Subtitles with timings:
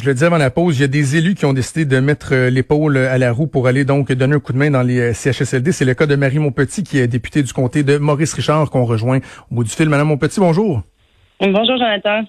[0.00, 2.00] Je le disais avant la pause, il y a des élus qui ont décidé de
[2.00, 4.82] mettre euh, l'épaule à la roue pour aller donc donner un coup de main dans
[4.82, 5.72] les euh, CHSLD.
[5.72, 8.86] C'est le cas de Marie Montpetit, qui est députée du comté de Maurice Richard, qu'on
[8.86, 9.18] rejoint
[9.50, 9.90] au bout du fil.
[9.90, 10.82] Madame Montpetit, bonjour.
[11.38, 12.22] Bonjour, Jonathan.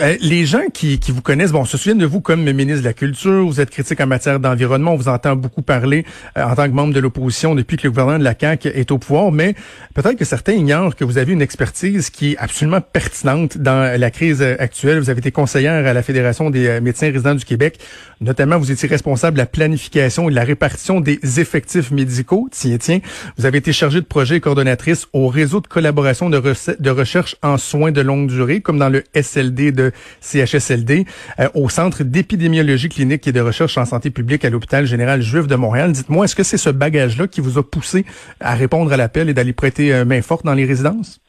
[0.00, 2.84] Euh, les gens qui, qui, vous connaissent, bon, se souviennent de vous comme ministre de
[2.84, 6.04] la Culture, vous êtes critique en matière d'environnement, on vous entend beaucoup parler
[6.36, 8.90] euh, en tant que membre de l'opposition depuis que le gouvernement de la CAQ est
[8.90, 9.54] au pouvoir, mais
[9.94, 14.10] peut-être que certains ignorent que vous avez une expertise qui est absolument pertinente dans la
[14.10, 14.98] crise actuelle.
[14.98, 17.78] Vous avez été conseillère à la Fédération des euh, médecins résidents du Québec.
[18.20, 22.48] Notamment, vous étiez responsable de la planification et de la répartition des effectifs médicaux.
[22.50, 23.00] Tiens, tiens,
[23.38, 27.56] vous avez été chargée de projet et coordonnatrice au réseau de collaboration de recherche en
[27.56, 29.85] soins de longue durée, comme dans le SLD de
[30.20, 31.04] CHSLD,
[31.40, 35.46] euh, au Centre d'épidémiologie clinique et de recherche en santé publique à l'hôpital général juif
[35.46, 35.92] de Montréal.
[35.92, 38.04] Dites-moi, est-ce que c'est ce bagage-là qui vous a poussé
[38.40, 41.20] à répondre à l'appel et d'aller prêter euh, main forte dans les résidences?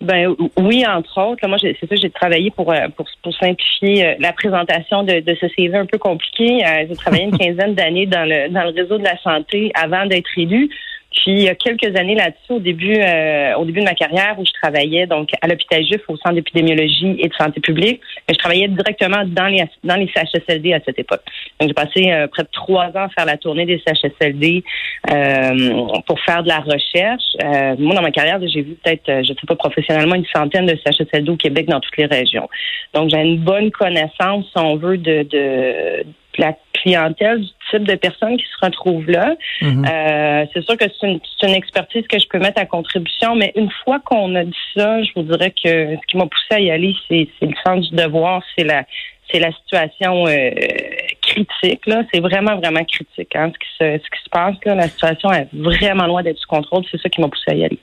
[0.00, 1.46] Ben oui, entre autres.
[1.46, 5.46] moi, c'est ça, j'ai travaillé pour, euh, pour, pour simplifier la présentation de, de, ce
[5.54, 6.58] CV un peu compliqué.
[6.88, 10.30] j'ai travaillé une quinzaine d'années dans le dans le réseau de la santé avant d'être
[10.36, 10.70] élu.
[11.12, 14.36] Puis il y a quelques années là-dessus, au début, euh, au début de ma carrière,
[14.38, 18.34] où je travaillais donc à l'hôpital Juif au centre d'épidémiologie et de santé publique, mais
[18.34, 21.22] je travaillais directement dans les dans les CHSLD à cette époque.
[21.60, 24.64] Donc j'ai passé euh, près de trois ans à faire la tournée des CHSLD
[25.10, 27.22] euh, pour faire de la recherche.
[27.42, 30.76] Euh, moi, dans ma carrière, j'ai vu peut-être, je sais pas professionnellement, une centaine de
[30.76, 32.48] CHSLD au Québec dans toutes les régions.
[32.94, 36.04] Donc j'ai une bonne connaissance, si on veut, de, de
[36.38, 39.34] la clientèle, du type de personnes qui se retrouvent là.
[39.60, 39.84] Mhm.
[39.84, 43.52] euh, c'est sûr que c'est une, une, expertise que je peux mettre à contribution, mais
[43.56, 46.60] une fois qu'on a dit ça, je vous dirais que ce qui m'a poussé à
[46.60, 48.84] y aller, c'est, le sens du devoir, c'est la
[49.30, 50.50] c'est la situation euh,
[51.22, 51.86] critique.
[51.86, 53.34] Là, c'est vraiment vraiment critique.
[53.34, 56.38] Hein, ce qui se ce qui se passe là, la situation est vraiment loin d'être
[56.38, 56.82] sous contrôle.
[56.90, 57.78] C'est ça qui m'a poussé à y aller.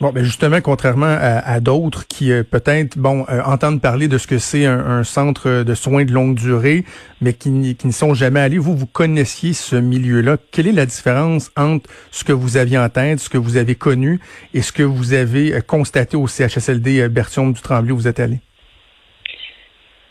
[0.00, 4.28] Bon, ben justement, contrairement à, d'autres qui euh, peut-être bon euh, entendent parler de ce
[4.28, 6.84] que c'est un, centre de soins de longue durée,
[7.20, 10.36] mais qui, n'y sont jamais allés, vous vous connaissiez ce milieu-là.
[10.52, 13.74] Quelle est la différence entre ce que vous aviez en tête, ce que vous avez
[13.74, 14.20] connu,
[14.54, 18.20] et ce que vous avez euh, constaté au CHSLD Berthiaume du Tremblay où vous êtes
[18.20, 18.36] allé?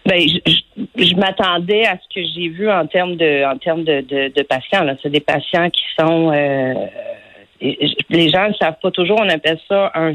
[0.06, 4.44] Ben, je, m'attendais à ce que j'ai vu en termes de en termes de, de,
[4.44, 4.84] patients.
[4.84, 6.32] Là, c'est des patients qui sont
[7.62, 10.14] les gens ne savent pas toujours, on appelle ça un,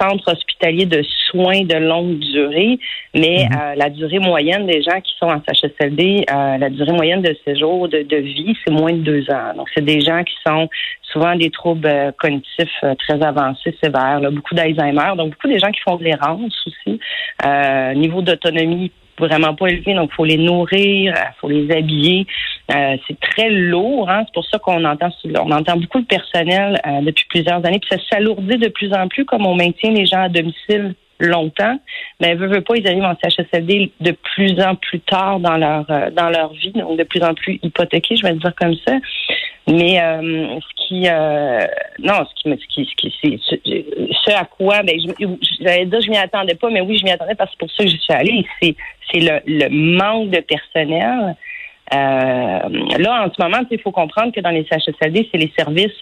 [0.00, 2.78] centre hospitalier de soins de longue durée,
[3.14, 3.58] mais mhm.
[3.58, 7.36] euh, la durée moyenne des gens qui sont en CHSLD, euh, la durée moyenne de
[7.44, 9.54] séjour de, de vie, c'est moins de deux ans.
[9.56, 10.68] Donc, c'est des gens qui sont
[11.12, 15.80] souvent des troubles euh, cognitifs très avancés, sévères, beaucoup d'Alzheimer, donc beaucoup des gens qui
[15.80, 17.00] font de l'errance aussi,
[17.96, 22.26] niveau d'autonomie vraiment pas élevé, donc faut les nourrir, il faut les habiller.
[22.74, 24.24] Euh, c'est très lourd, hein?
[24.26, 27.90] c'est pour ça qu'on entend on entend beaucoup de personnel euh, depuis plusieurs années, puis
[27.90, 31.78] ça s'alourdit de plus en plus comme on maintient les gens à domicile longtemps,
[32.20, 35.84] mais veut, veut pas, ils arrivent en CHSLD de plus en plus tard dans leur
[35.90, 38.94] euh, dans leur vie, donc de plus en plus hypothéqués, je vais dire comme ça.
[39.68, 41.66] Mais euh, ce qui euh,
[41.98, 43.86] non, ce qui ce qui ce qui
[44.24, 44.98] ce, à quoi ben
[45.60, 47.76] j'allais dire je m'y attendais pas, mais oui, je m'y attendais parce que c'est pour
[47.76, 48.74] ça que je suis allée, c'est
[49.12, 51.36] c'est le, le manque de personnel.
[51.92, 55.96] là, en ce moment, il faut comprendre que dans les CHSLD, c'est les services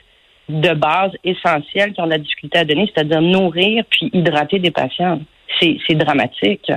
[0.49, 4.71] de base essentiels qui ont de la difficulté à donner, c'est-à-dire nourrir puis hydrater des
[4.71, 5.21] patients.
[5.61, 6.71] C'est dramatique.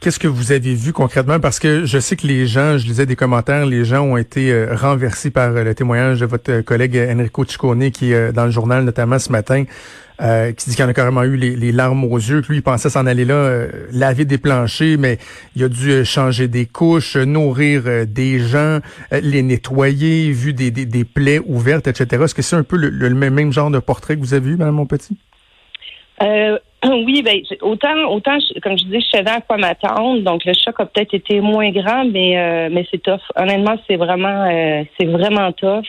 [0.00, 1.40] Qu'est-ce que vous avez vu concrètement?
[1.40, 4.50] Parce que je sais que les gens, je lisais des commentaires, les gens ont été
[4.50, 8.50] euh, renversés par euh, le témoignage de votre collègue Enrico Ciccone qui est dans le
[8.50, 9.64] journal notamment ce matin,
[10.22, 12.62] euh, qui dit qu'il en a carrément eu les, larmes aux yeux, que lui, il
[12.62, 15.18] pensait s'en aller là, laver des planchers, mais
[15.54, 18.78] il a dû changer des couches, nourrir des gens,
[19.12, 22.22] les nettoyer, vu des, des, plaies ouvertes, etc.
[22.24, 24.76] Est-ce que c'est un peu le, même, genre de portrait que vous avez vu, Mme
[24.76, 25.18] Monpetit?
[26.22, 30.20] Euh, oui, ben autant, autant, comme je dis, je savais à quoi m'attendre.
[30.20, 33.20] Donc le choc a peut-être été moins grand, mais euh, mais c'est tough.
[33.36, 35.84] Honnêtement, c'est vraiment, euh, c'est vraiment tough.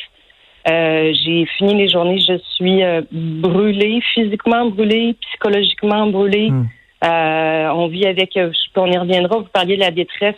[0.70, 2.82] Euh, j'ai fini les journées, je suis
[3.12, 6.52] brûlée, physiquement brûlée, psychologiquement brûlée.
[6.52, 6.68] Hmm.
[7.04, 8.38] on vit avec,
[8.76, 9.38] on y reviendra.
[9.38, 10.36] Vous parliez de la détresse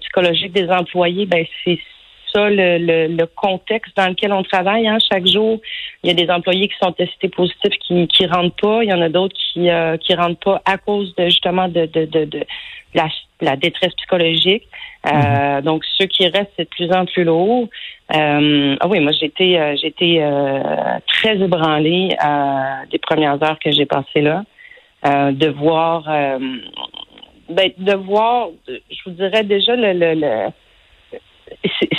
[0.00, 1.26] psychologique des employés.
[1.26, 1.78] Ben c'est
[2.32, 4.86] ça le, le, contexte dans lequel on travaille.
[4.88, 4.98] Hein.
[5.10, 5.60] Chaque jour,
[6.02, 8.82] il y a des employés qui sont testés positifs qui qui rentrent pas.
[8.82, 11.86] Il y en a d'autres qui euh, qui rentrent pas à cause de justement de,
[11.86, 12.46] de, de, de
[12.94, 13.08] la,
[13.40, 14.64] la détresse psychologique.
[15.06, 17.68] Euh, Donc, ceux qui restent, c'est de plus en plus lourd.
[18.14, 22.16] Euh, ah oui, moi, j'ai été, euh, j'ai été euh, très ébranlée
[22.90, 24.44] des premières heures que j'ai passées là.
[25.04, 26.02] De voir,
[27.48, 30.48] ben, de voir, je vous dirais déjà le, le, le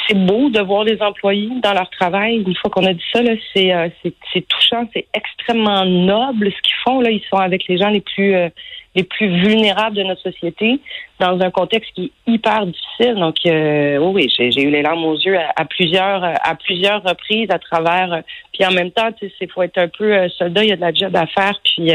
[0.07, 2.43] c'est beau de voir les employés dans leur travail.
[2.45, 3.21] Une fois qu'on a dit ça,
[3.53, 3.89] c'est euh,
[4.33, 7.01] touchant, c'est extrêmement noble ce qu'ils font.
[7.01, 8.49] Là, ils sont avec les gens les plus euh,
[8.95, 10.79] les plus vulnérables de notre société
[11.19, 13.15] dans un contexte qui est hyper difficile.
[13.15, 17.59] Donc, euh, oui, j'ai eu les larmes aux yeux à, plusieurs à plusieurs reprises à
[17.59, 18.23] travers.
[18.51, 20.63] puis en même temps, tu sais, faut être un peu soldat.
[20.63, 21.59] Il y a de la job à faire.
[21.63, 21.91] Puis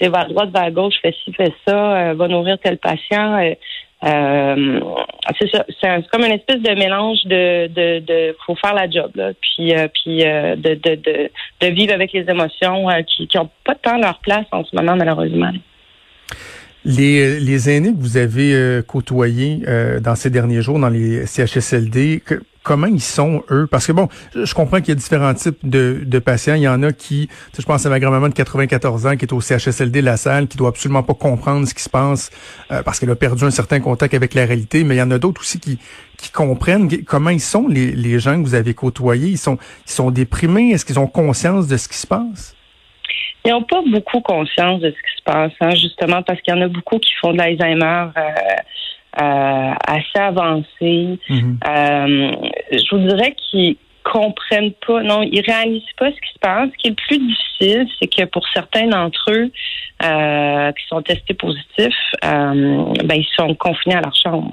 [0.00, 3.54] c'est à droite, à gauche, fais ci, fais ça, va nourrir tel patient.
[4.04, 4.80] Euh,
[5.40, 10.24] c'est comme une espèce de mélange de, faut faire la job, là, puis, euh, puis
[10.24, 14.96] euh, de, vivre avec les émotions qui n'ont pas tant leur place en ce moment,
[14.96, 15.50] malheureusement.
[16.84, 19.62] Les, les aînés que vous avez côtoyés
[20.02, 23.68] dans ces derniers jours dans les CHSLD, que, comment ils sont, eux?
[23.70, 26.54] Parce que bon, je comprends qu'il y a différents types de, de patients.
[26.54, 29.32] Il y en a qui, je pense à ma grand-maman de 94 ans qui est
[29.32, 32.30] au CHSLD La Salle, qui doit absolument pas comprendre ce qui se passe
[32.72, 34.82] euh, parce qu'elle a perdu un certain contact avec la réalité.
[34.82, 35.78] Mais il y en a d'autres aussi qui,
[36.16, 39.28] qui comprennent comment ils sont, les, les gens que vous avez côtoyés.
[39.28, 40.70] Ils sont, ils sont déprimés?
[40.70, 42.56] Est-ce qu'ils ont conscience de ce qui se passe?
[43.44, 46.56] Ils n'ont pas beaucoup conscience de ce qui se passe, hein, justement parce qu'il y
[46.56, 48.06] en a beaucoup qui font de l'Alzheimer.
[48.16, 48.20] Euh,
[49.20, 51.18] euh, assez avancé.
[51.28, 51.58] Mhm.
[51.68, 52.32] Euh,
[52.78, 56.68] je vous dirais qu'ils comprennent pas, non, ils réalisent pas ce qui se passe.
[56.72, 59.50] Ce qui est le plus difficile, c'est que pour certains d'entre eux
[60.02, 64.52] euh, qui sont testés positifs, ben ils sont confinés à leur chambre.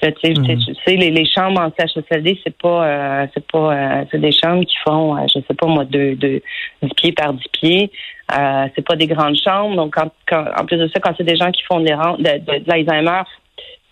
[0.00, 0.58] Tu sais, mhm.
[0.58, 4.76] tu sais les, les, chambres en CHSLD, c'est pas, c'est pas, c'est des chambres qui
[4.86, 6.42] font, je sais pas moi, de, de
[6.82, 7.90] 10 pieds par 10 pieds.
[8.32, 9.76] Euh, c'est pas des grandes chambres.
[9.76, 12.38] Donc, quand, quand, en plus de ça, quand c'est des gens qui font des, de,
[12.38, 13.22] de, de l'Alzheimer,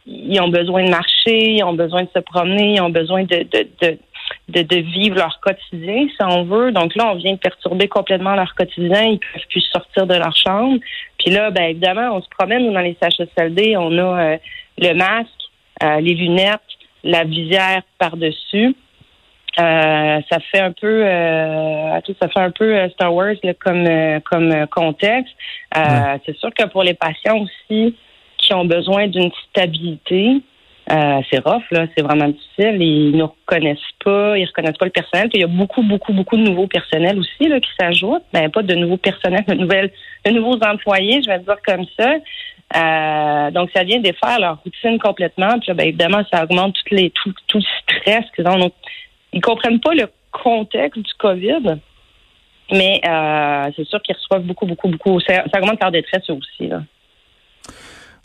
[0.06, 3.46] ils ont besoin de marcher, ils ont besoin de se promener, ils ont besoin de,
[3.50, 3.99] de, de
[4.49, 6.72] de, de, vivre leur quotidien, si on veut.
[6.72, 9.02] Donc là, on vient perturber complètement leur quotidien.
[9.02, 10.78] Ils peuvent plus sortir de leur chambre.
[11.19, 13.76] Puis là, ben évidemment, on se promène dans les CHSLD.
[13.76, 14.37] On a euh,
[14.78, 15.28] le masque,
[15.82, 16.60] euh, les lunettes,
[17.05, 18.75] la visière par-dessus.
[19.58, 23.87] Euh, ça fait un peu, euh, ça fait un peu Star Wars comme
[24.25, 25.34] comme contexte.
[25.75, 27.94] C'est sûr que pour les patients aussi,
[28.42, 30.42] qui ont besoin d'une stabilité.
[30.90, 32.82] Euh, c'est rough, là, c'est vraiment difficile.
[32.82, 35.30] Ils ne reconnaissent pas, ils reconnaissent pas le personnel.
[35.32, 38.24] il y a beaucoup, beaucoup, beaucoup de nouveaux personnels aussi là, qui s'ajoutent.
[38.32, 39.92] Ben, pas de nouveaux personnels, de nouvelles,
[40.26, 42.14] de nouveaux employés, je vais dire comme ça.
[42.74, 45.58] Euh, donc, ça vient défaire leur routine complètement.
[45.60, 48.58] Puis ben, évidemment, ça augmente les, tout, tout le stress qu'ils ont.
[48.58, 48.72] Donc,
[49.32, 51.78] ils comprennent pas le contexte du COVID.
[52.72, 55.20] Mais euh, c'est sûr qu'ils reçoivent beaucoup, beaucoup, beaucoup.
[55.20, 56.68] Ça, ça augmente leur détresse aussi.
[56.68, 56.80] Là.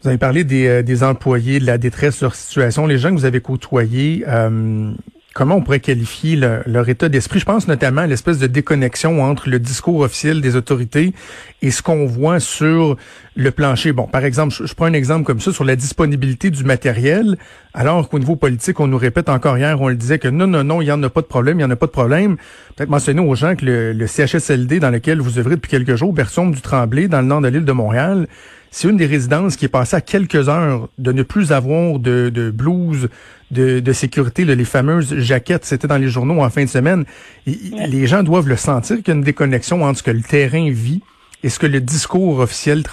[0.01, 2.85] Vous avez parlé des, euh, des, employés, de la détresse de leur situation.
[2.85, 4.94] Les gens que vous avez côtoyés, euh,
[5.37, 6.35] comment on pourrait qualifier
[6.65, 7.39] leur état d'esprit?
[7.39, 11.13] Je pense notamment à l'espèce de déconnexion entre le discours officiel des autorités
[11.61, 12.97] et ce qu'on voit sur
[13.35, 13.91] le plancher.
[13.91, 17.37] Bon, par exemple, je, prends un exemple comme ça sur la disponibilité du matériel,
[17.75, 20.63] alors qu'au niveau politique, on nous répète encore hier, on le disait que non, non,
[20.63, 22.37] non, il n'y en a pas de problème, il n'y en a pas de problème.
[22.75, 26.49] Peut-être mentionner aux gens que le, CHSLD dans lequel vous œuvrez depuis quelques jours, Berson
[26.49, 28.27] du Tremblay, dans le nord de l'île de Montréal,
[28.71, 32.29] c'est une des résidences qui est passée à quelques heures de ne plus avoir de,
[32.29, 33.07] de blouse
[33.51, 37.06] de, de sécurité, les fameuses jaquettes, c'était dans les journaux en fin de semaine.
[37.45, 40.69] Les gens doivent le sentir qu'il y a une déconnexion entre ce que le terrain
[40.69, 41.01] vit
[41.44, 42.83] et ce que le discours officiel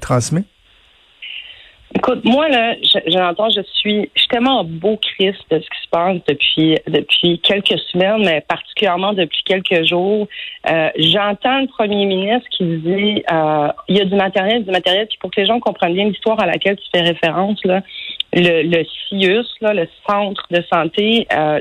[0.00, 0.44] transmet.
[1.96, 2.74] Écoute, moi, là,
[3.06, 6.76] j'entends, je, suis, je suis tellement en beau Christ de ce qui se passe depuis,
[6.88, 10.26] depuis quelques semaines, mais particulièrement depuis quelques jours.
[10.68, 15.06] Euh, j'entends le premier ministre qui dit, euh, il y a du matériel, du matériel,
[15.06, 17.80] puis pour que les gens comprennent bien l'histoire à laquelle tu fais référence, là,
[18.34, 21.60] le, CIUS, le centre de santé, euh,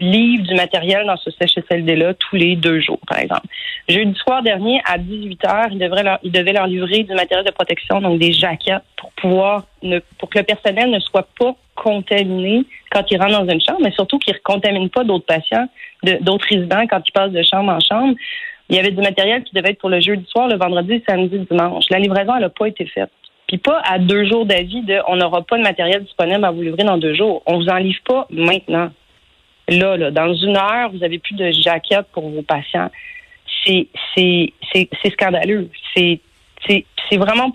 [0.00, 3.46] livre du matériel dans ce CHSLD-là tous les deux jours, par exemple.
[3.88, 7.46] Jeudi soir dernier, à 18 heures, il, devrait leur, il devait leur livrer du matériel
[7.46, 11.54] de protection, donc des jaquettes, pour pouvoir, ne, pour que le personnel ne soit pas
[11.76, 15.66] contaminé quand il rentre dans une chambre, mais surtout qu'il ne contamine pas d'autres patients,
[16.20, 18.14] d'autres résidents quand ils passent de chambre en chambre.
[18.68, 21.38] Il y avait du matériel qui devait être pour le jeudi soir, le vendredi, samedi,
[21.50, 21.84] dimanche.
[21.90, 23.10] La livraison, elle n'a pas été faite.
[23.50, 26.62] Puis pas à deux jours d'avis de on n'aura pas de matériel disponible à vous
[26.62, 27.42] livrer dans deux jours.
[27.46, 28.90] On vous en livre pas maintenant.
[29.66, 32.90] Là, là, dans une heure, vous n'avez plus de jaquette pour vos patients.
[33.66, 34.52] C'est c'est
[35.10, 35.68] scandaleux.
[35.96, 36.20] C'est
[36.68, 37.52] c'est vraiment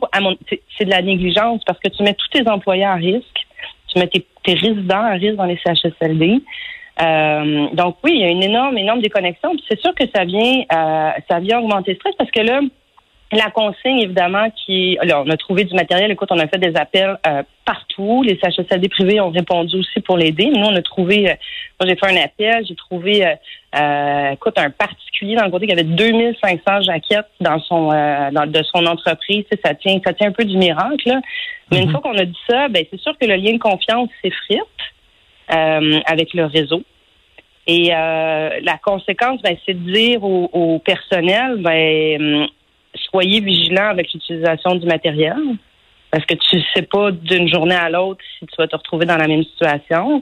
[0.78, 3.48] c'est de la négligence parce que tu mets tous tes employés à risque,
[3.88, 6.42] tu mets tes, tes résidents à risque dans les CHSLD.
[7.02, 9.56] Euh, donc oui, il y a une énorme, énorme déconnexion.
[9.70, 12.60] C'est sûr que ça vient, euh, ça vient augmenter le stress parce que là,
[13.32, 16.12] La consigne, évidemment, qui là, on a trouvé du matériel.
[16.12, 18.22] Écoute, on a fait des appels euh, partout.
[18.22, 20.46] Les CHSLD privés ont répondu aussi pour l'aider.
[20.46, 21.34] Nous, on a trouvé, euh,
[21.80, 25.74] moi j'ai fait un appel, j'ai trouvé, euh, écoute, un particulier dans le côté qui
[25.74, 29.44] avait 2500 jaquettes dans son, dans, de son entreprise.
[29.64, 31.08] ça tient, ça tient un peu du miracle.
[31.08, 31.20] Là.
[31.72, 31.92] Mais une mhm.
[31.94, 34.62] fois qu'on a dit ça, ben c'est sûr que le lien de confiance s'effrite
[35.48, 36.84] avec le réseau.
[37.66, 42.48] Et la conséquence, ben, c'est de dire au, au personnel, ben
[43.10, 45.38] soyez vigilants avec l'utilisation du matériel
[46.16, 49.06] parce que tu ne sais pas d'une journée à l'autre si tu vas te retrouver
[49.06, 50.22] dans la même situation.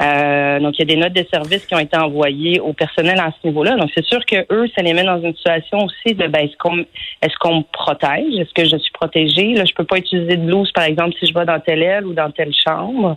[0.00, 3.18] Euh, donc, il y a des notes de service qui ont été envoyées au personnel
[3.18, 3.74] à ce niveau-là.
[3.74, 6.56] Donc, c'est sûr que eux, ça les met dans une situation aussi de ben, est-ce
[6.56, 6.78] qu'on
[7.20, 8.32] est-ce qu'on me protège?
[8.38, 9.54] Est-ce que je suis protégée?
[9.54, 12.06] Là, je peux pas utiliser de blouse, par exemple, si je vais dans telle aile
[12.06, 13.16] ou dans telle chambre.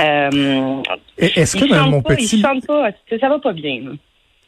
[0.00, 0.82] Euh,
[1.16, 2.42] est-ce que dans mon petit...
[2.42, 3.80] pas, ça va pas bien.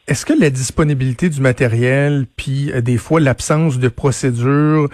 [0.08, 4.88] Est-ce que la disponibilité du matériel, puis euh, des fois l'absence de procédures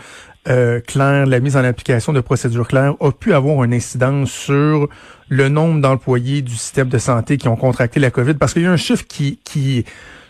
[0.48, 4.88] euh, claires, la mise en application de procédures claires, a pu avoir une incidence sur
[5.28, 8.34] le nombre d'employés du système de santé qui ont contracté la COVID?
[8.34, 9.84] Parce qu'il y a un chiffre qui,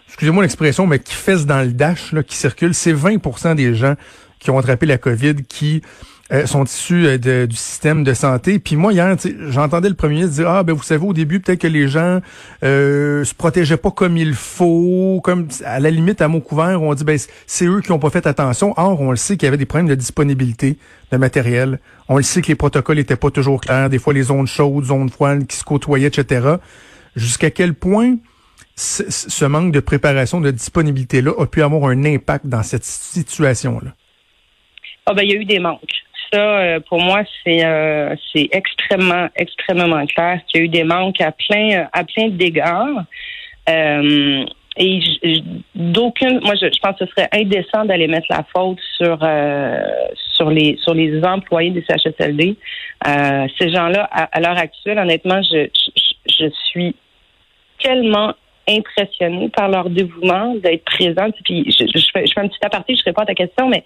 [0.08, 3.94] excusez-moi l'expression, mais qui fesse dans le dash, là, qui circule, c'est 20% des gens
[4.40, 5.82] qui ont attrapé la COVID qui
[6.32, 8.58] euh, sont issus euh, du système de santé.
[8.58, 9.14] Puis moi, hier,
[9.48, 12.20] j'entendais le premier dire, ah ben vous savez, au début, peut-être que les gens
[12.64, 16.94] euh, se protégeaient pas comme il faut, comme à la limite, à mot couvert, on
[16.94, 18.72] dit, ben c'est eux qui ont pas fait attention.
[18.78, 20.78] Or, on le sait qu'il y avait des problèmes de disponibilité
[21.10, 21.80] de matériel.
[22.08, 23.90] On le sait que les protocoles étaient pas toujours clairs.
[23.90, 26.56] Des fois, les zones chaudes, zones froides qui se côtoyaient, etc.
[27.14, 28.16] Jusqu'à quel point
[28.74, 33.90] ce manque de préparation, de disponibilité-là a pu avoir un impact dans cette situation-là?
[35.04, 38.48] Ah ben, il y a eu des manques ça, euh, pour moi, c'est euh, c'est
[38.52, 43.04] extrêmement, extrêmement clair qu'il y a eu des manques à plein, à plein d'égards.
[43.68, 44.44] Euh,
[44.78, 45.00] et
[45.74, 49.18] d'aucune, moi, je, pense que ce serait indécent d'aller mettre la faute sur
[50.34, 52.56] sur les sur les employés des CHSLD.
[53.58, 55.68] ces gens-là, à, l'heure actuelle, honnêtement, je,
[56.26, 56.96] je, suis
[57.80, 58.32] tellement
[58.66, 61.34] impressionnée par leur dévouement d'être présente.
[61.44, 63.84] Puis je, je, fais, je fais un petit aparté, je réponds à ta question, mais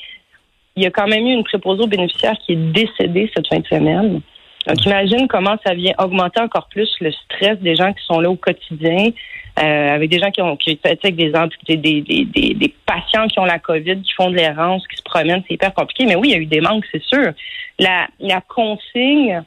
[0.77, 3.59] il y a quand même eu une préposée aux bénéficiaires qui est décédée cette fin
[3.59, 4.21] de semaine.
[4.67, 8.29] Donc, imagine comment ça vient augmenter encore plus le stress des gens qui sont là
[8.29, 9.11] au quotidien,
[9.59, 13.39] euh, avec des gens qui ont qui avec des, des, des, des, des patients qui
[13.39, 16.05] ont la COVID, qui font de l'errance, qui se promènent, c'est hyper compliqué.
[16.05, 17.33] Mais oui, il y a eu des manques, c'est sûr.
[17.79, 19.43] La, la consigne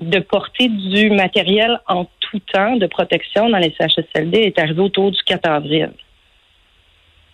[0.00, 5.12] de porter du matériel en tout temps de protection dans les CHSLD est arrivée autour
[5.12, 5.92] du 4 avril.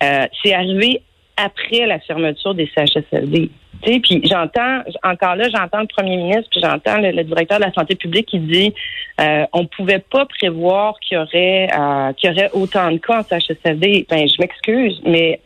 [0.03, 1.03] Euh, c'est arrivé
[1.45, 3.51] après la fermeture des CHSLD.
[3.83, 7.95] Puis j'entends, encore là, j'entends le premier ministre, puis j'entends le, directeur de la santé
[7.95, 8.75] publique qui dit
[9.21, 13.21] euh, on pouvait pas prévoir qu'il y aurait euh, qu'il y aurait autant de cas
[13.21, 14.07] en CHSLD.
[14.11, 15.41] Ben, je m'excuse, mais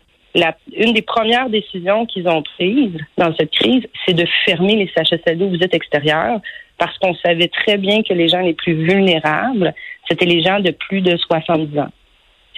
[0.77, 5.45] une des premières décisions qu'ils ont prises dans cette crise, c'est de fermer les CHSLD
[5.45, 6.41] aux visites extérieures
[6.77, 9.73] parce qu'on savait très bien que les gens les plus vulnérables,
[10.09, 11.91] c'était les gens de plus de 70 ans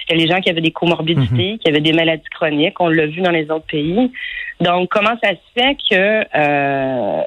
[0.07, 1.57] c'était les gens qui avaient des comorbidités, mhm.
[1.59, 2.79] qui avaient des maladies chroniques.
[2.79, 4.11] On l'a vu dans les autres pays.
[4.61, 7.21] Donc, comment ça se fait que euh,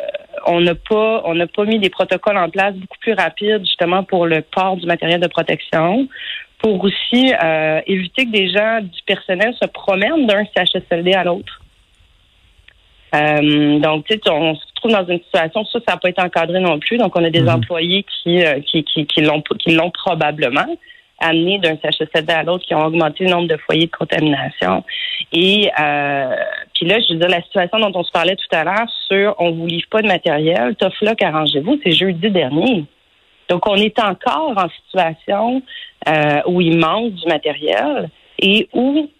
[0.46, 4.02] on n'a pas on n'a pas mis des protocoles en place beaucoup plus rapides justement
[4.02, 6.08] pour le port du matériel de protection,
[6.58, 11.60] pour aussi euh, éviter que des gens du personnel se promènent d'un CHSLD à l'autre?
[13.14, 16.22] Euh, donc, tu sais, on se trouve dans une situation, ça, ça n'a pas été
[16.22, 16.96] encadré non plus.
[16.96, 17.49] Donc, on a des mhm.
[17.49, 20.76] employés qui, qui, qui, l'ont probablement
[21.21, 24.85] amenés d'un CHSLD à l'autre qui ont augmenté le nombre de foyers de contamination.
[25.33, 26.37] Et euh,
[26.75, 29.35] puis là, je veux dire, la situation dont on se parlait tout à l'heure sur
[29.39, 32.85] on vous livre pas de matériel, tough luck, arrangez-vous, c'est jeudi dernier.
[33.49, 35.62] Donc, on est encore en situation
[36.09, 38.09] euh, où il manque du matériel
[38.39, 39.11] et où,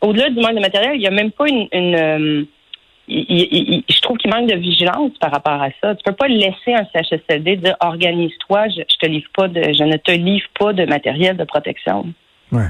[0.00, 2.46] au-delà du manque de matériel, il n'y a même pas une, une
[3.08, 5.94] je trouve qu'il manque de vigilance par rapport à ça.
[5.94, 9.96] Tu peux pas laisser un CHSLD dire organise-toi, je, te livre pas de, je ne
[9.96, 12.06] te livre pas de matériel de protection.
[12.52, 12.68] Ouais.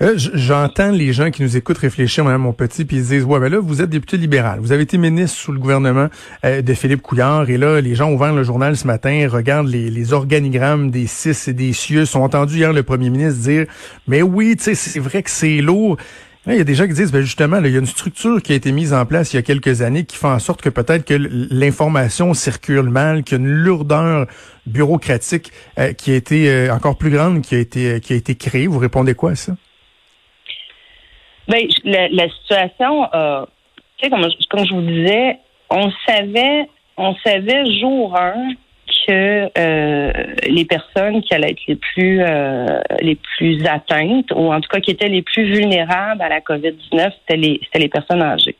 [0.00, 3.38] Euh, j'entends les gens qui nous écoutent réfléchir, Mme mon petit, puis ils disent ouais,
[3.38, 6.08] ben là, vous êtes député libéral, vous avez été ministre sous le gouvernement
[6.44, 9.68] euh, de Philippe Couillard, et là, les gens ont ouvert le journal ce matin, regardent
[9.68, 13.66] les, les organigrammes des CIS et des CIE, sont entendus hier le premier ministre dire
[14.08, 15.98] mais oui, tu sais, c'est vrai que c'est lourd.
[16.46, 18.52] Il y a des gens qui disent, ben justement, il y a une structure qui
[18.52, 20.68] a été mise en place il y a quelques années qui fait en sorte que
[20.68, 24.26] peut-être que l'information circule mal, qu'il y a une lourdeur
[24.66, 28.34] bureaucratique euh, qui a été euh, encore plus grande, qui a été qui a été
[28.34, 28.66] créée.
[28.66, 29.52] Vous répondez quoi à ça?
[31.46, 33.44] Ben, la, situation, euh,
[33.98, 35.38] tu sais, comme, comme je vous disais,
[35.70, 38.34] on savait, on savait jour 1
[39.06, 40.12] que euh,
[40.48, 44.80] les personnes qui allaient être les plus euh, les plus atteintes ou en tout cas
[44.80, 48.56] qui étaient les plus vulnérables à la COVID-19, c'était les les personnes âgées.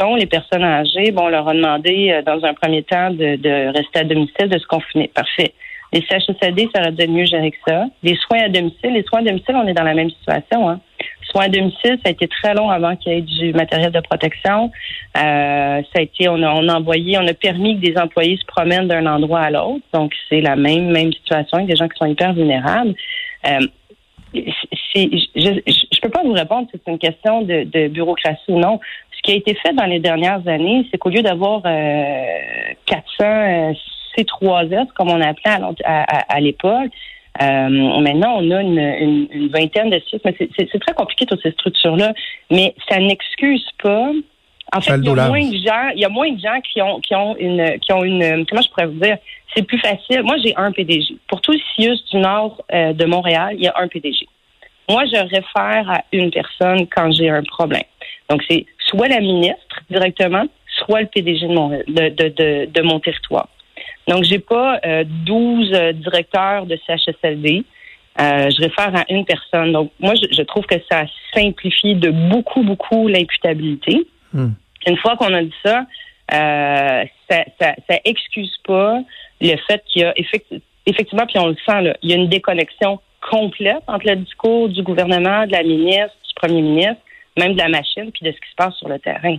[0.00, 3.36] protection, les personnes âgées, bon, on leur a demandé euh, dans un premier temps de,
[3.36, 5.08] de rester à domicile, de se confiner.
[5.08, 5.52] Parfait.
[5.92, 7.86] Les CHSLD, ça aurait dû mieux gérer que ça.
[8.02, 10.68] Les soins à domicile, les soins à domicile, on est dans la même situation.
[10.68, 10.80] Hein.
[11.30, 14.00] Soins à domicile, ça a été très long avant qu'il y ait du matériel de
[14.00, 14.70] protection.
[15.16, 18.88] Euh, ça a été, on a, envoyé, on a permis que des employés se promènent
[18.88, 19.84] d'un endroit à l'autre.
[19.92, 22.94] Donc, c'est la même, même situation avec des gens qui sont hyper vulnérables.
[23.46, 23.60] Euh,
[24.34, 24.40] je,
[25.34, 28.80] je, peux pas vous répondre si c'est une question de, bureaucratie ou non.
[29.16, 32.24] Ce qui a été fait dans les dernières années, c'est qu'au lieu d'avoir euh,
[32.86, 33.72] 400
[34.16, 35.52] C3S, comme on appelait
[35.84, 36.90] à l'époque,
[37.42, 41.42] euh, maintenant, on a une, une, une vingtaine de sites, mais c'est très compliqué toutes
[41.42, 42.12] ces structures-là.
[42.50, 44.10] Mais ça n'excuse pas.
[44.72, 46.80] En fait, il y a moins de gens, il y a moins de gens qui
[46.80, 49.18] ont qui ont une qui ont une comment je pourrais vous dire,
[49.54, 50.22] c'est plus facile.
[50.22, 51.16] Moi, j'ai un PDG.
[51.28, 54.26] Pour tout le CIUS du nord euh, de Montréal, il y a un PDG.
[54.88, 57.82] Moi, je réfère à une personne quand j'ai un problème.
[58.28, 60.44] Donc, c'est soit la ministre directement,
[60.84, 63.48] soit le PDG de mon de, de, de, de mon territoire.
[64.08, 67.64] Donc, j'ai pas euh, 12 euh, directeurs de CHSLD.
[68.20, 69.72] Euh, je réfère à une personne.
[69.72, 71.04] Donc, moi, je, je, trouve que ça
[71.34, 74.06] simplifie de beaucoup, beaucoup l'imputabilité.
[74.32, 74.50] Hmm.
[74.86, 75.84] Une fois qu'on a dit ça,
[76.32, 79.00] euh, ça, ça, ça, excuse pas
[79.40, 80.14] le fait qu'il y a
[80.86, 84.68] effectivement, puis on le sent, là, il y a une déconnexion complète entre le discours
[84.68, 87.00] du gouvernement, de la ministre, du premier ministre,
[87.38, 89.36] même de la machine, puis de ce qui se passe sur le terrain.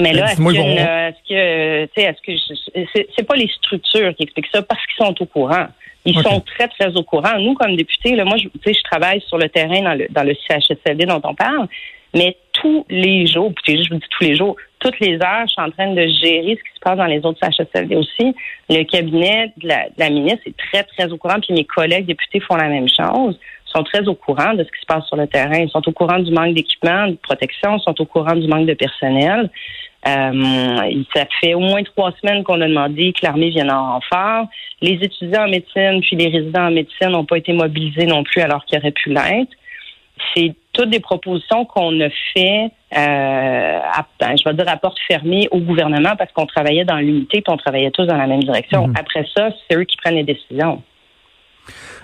[0.00, 4.62] Mais là, est-ce que, tu sais, est-ce que c'est pas les structures qui expliquent ça
[4.62, 5.66] parce qu'ils sont au courant.
[6.06, 7.38] Ils sont très, très au courant.
[7.38, 10.34] Nous, comme députés, là, moi, je, je travaille sur le terrain dans le, dans le
[10.34, 11.66] CHSLD dont on parle,
[12.14, 15.62] mais tous les jours, je vous dis tous les jours, toutes les heures, je suis
[15.62, 18.34] en train de gérer ce qui se passe dans les autres CHSLD aussi.
[18.68, 22.06] Le cabinet de la, de la ministre est très, très au courant, puis mes collègues
[22.06, 23.38] députés font la même chose
[23.74, 25.58] sont très au courant de ce qui se passe sur le terrain.
[25.58, 28.66] Ils sont au courant du manque d'équipement, de protection, ils sont au courant du manque
[28.66, 29.50] de personnel.
[30.06, 34.48] Euh, ça fait au moins trois semaines qu'on a demandé que l'armée vienne en renfort.
[34.82, 38.42] Les étudiants en médecine puis les résidents en médecine n'ont pas été mobilisés non plus
[38.42, 39.52] alors qu'ils auraient pu l'être.
[40.34, 44.98] C'est toutes des propositions qu'on a fait, euh, à, ben, je vais dire à porte
[45.08, 48.42] fermée au gouvernement parce qu'on travaillait dans l'unité et on travaillait tous dans la même
[48.42, 48.88] direction.
[48.88, 48.94] Mhm.
[48.98, 50.82] Après ça, c'est eux qui prennent les décisions.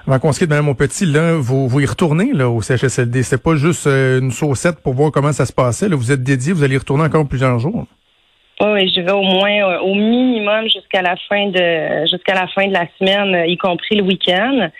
[0.06, 3.22] Avant qu'on se quitte, Mme Petit, là, vous, vous y retournez là, au CHSLD.
[3.22, 5.88] C'est pas juste euh, une saucette pour voir comment ça se passait.
[5.88, 7.86] Vous êtes dédié, vous allez y retourner encore plusieurs jours.
[8.60, 11.14] Oui, je vais au moins euh, au minimum jusqu'à la
[12.06, 14.70] jusqu'à la fin de la semaine, y compris le week-end.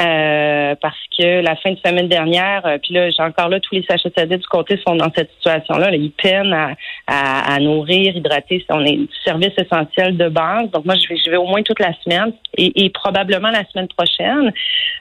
[0.00, 3.74] Euh, parce que la fin de semaine dernière, euh, puis là, j'ai encore là tous
[3.74, 5.92] les CHSLD du côté sont dans cette situation-là.
[5.92, 8.64] Ils peinent à, à, nourrir, hydrater.
[8.70, 10.70] On est du service essentiel de base.
[10.70, 13.64] Donc moi, je vais, je vais au moins toute la semaine et, et probablement la
[13.64, 14.52] semaine prochaine.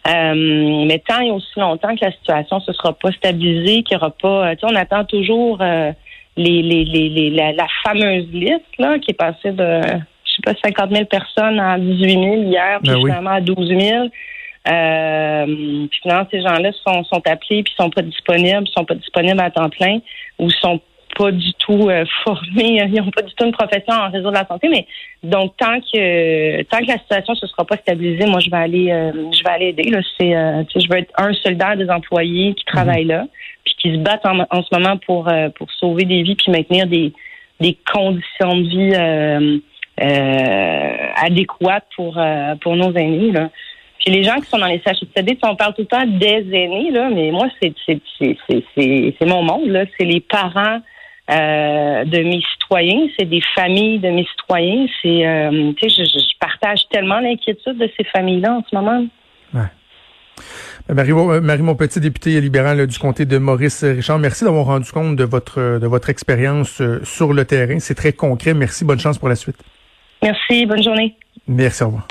[0.08, 4.04] Euh, mais tant et aussi longtemps que la situation se sera pas stabilisée, qu'il n'y
[4.04, 8.98] aura pas, tu sais, on attend toujours les, les, les, les la, fameuse liste là
[9.00, 12.92] qui est passée de je sais pas 50 000 personnes à 18 000 hier, puis
[12.92, 14.08] ben finalement à 12 000.
[14.68, 19.40] Euh, puis finalement, ces gens-là sont, sont appelés puis sont pas disponibles, sont pas disponibles
[19.40, 20.00] à temps plein
[20.40, 20.82] ou sont
[21.18, 24.36] pas du tout euh, formés, ils n'ont pas du tout une profession en réseau de
[24.36, 24.70] la santé.
[24.70, 24.86] Mais
[25.24, 28.58] donc tant que tant que la situation ne se sera pas stabilisée, moi je vais
[28.58, 29.90] aller euh, je vais aller aider.
[29.90, 33.26] Là, c'est euh, je veux être un soldat des employés qui travaillent là,
[33.66, 36.88] puis qui se battent en, en ce moment pour pour sauver des vies puis maintenir
[36.88, 37.14] des
[37.60, 38.96] des conditions de vie
[41.16, 42.20] adéquates pour
[42.62, 43.50] pour nos aînés là
[44.06, 47.10] les gens qui sont dans les CHSLD, on parle tout le temps des aînés, là,
[47.10, 49.86] mais moi, c'est mon monde, là.
[49.98, 50.82] C'est les parents
[51.30, 54.86] euh, de mes citoyens, c'est des familles de mes citoyens.
[55.02, 59.06] C'est, euh, tu sais, je, partage tellement l'inquiétude de ces familles-là en ce moment.
[59.54, 59.62] Ouais.
[60.94, 65.18] Marie, euh, Marie Montpetit, députée libérale du comté de Maurice Richard, merci d'avoir rendu compte
[65.18, 67.80] de votre de votre expérience sur le terrain.
[67.80, 68.54] C'est très concret.
[68.54, 68.86] Merci.
[68.86, 69.58] Bonne chance pour la suite.
[70.24, 70.66] Merci.
[70.66, 71.16] Bonne journée.
[71.48, 71.84] Merci.
[71.84, 72.08] Au revoir.